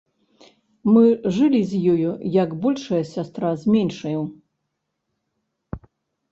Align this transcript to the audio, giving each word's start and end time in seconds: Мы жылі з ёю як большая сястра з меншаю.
Мы 0.93 1.03
жылі 1.35 1.59
з 1.73 1.81
ёю 1.93 2.11
як 2.43 2.49
большая 2.65 3.03
сястра 3.13 3.53
з 3.65 3.77
меншаю. 3.77 4.25